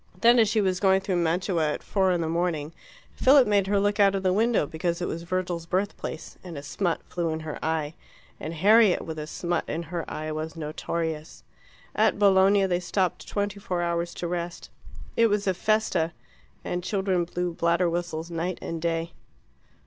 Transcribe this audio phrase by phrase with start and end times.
[0.19, 2.73] Then, as she was going through Mantua at four in the morning,
[3.13, 6.63] Philip made her look out of the window because it was Virgil's birthplace, and a
[6.63, 7.93] smut flew in her eye,
[8.39, 11.43] and Harriet with a smut in her eye was notorious.
[11.95, 14.71] At Bologna they stopped twenty four hours to rest.
[15.15, 16.13] It was a FESTA,
[16.65, 19.13] and children blew bladder whistles night and day.